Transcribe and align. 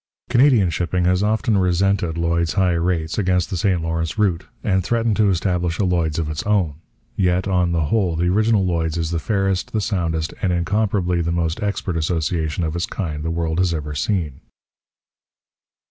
Canadian 0.31 0.71
shipping 0.71 1.05
has 1.05 1.21
often 1.21 1.59
resented 1.59 2.17
Lloyd's 2.17 2.53
high 2.53 2.71
rates 2.73 3.19
against 3.19 3.51
the 3.51 3.55
St 3.55 3.83
Lawrence 3.83 4.17
route, 4.17 4.47
and 4.63 4.83
threatened 4.83 5.15
to 5.17 5.29
establish 5.29 5.77
a 5.77 5.83
Lloyd's 5.85 6.17
of 6.17 6.27
its 6.27 6.41
own. 6.41 6.73
Yet, 7.15 7.47
on 7.47 7.71
the 7.71 7.83
whole, 7.85 8.15
the 8.15 8.25
original 8.25 8.65
Lloyd's 8.65 8.97
is 8.97 9.11
the 9.11 9.19
fairest, 9.19 9.73
the 9.73 9.79
soundest, 9.79 10.33
and 10.41 10.51
incomparably 10.51 11.21
the 11.21 11.31
most 11.31 11.61
expert 11.61 11.97
association 11.97 12.63
of 12.63 12.75
its 12.75 12.87
kind 12.87 13.21
the 13.21 13.29
world 13.29 13.59
has 13.59 13.75
ever 13.75 13.93
seen. 13.93 14.39